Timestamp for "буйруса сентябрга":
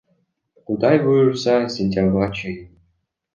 1.03-2.27